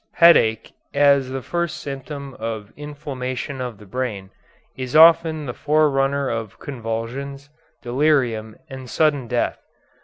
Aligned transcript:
Headache, 0.13 0.73
as 0.95 1.29
the 1.29 1.43
first 1.43 1.77
symptom 1.77 2.33
of 2.39 2.73
inflammation 2.75 3.61
of 3.61 3.77
the 3.77 3.85
brain, 3.85 4.31
is 4.75 4.95
often 4.95 5.45
the 5.45 5.53
forerunner 5.53 6.27
of 6.27 6.57
convulsions, 6.57 7.51
delirium, 7.83 8.55
and 8.67 8.89
sudden 8.89 9.27
death. 9.27 9.59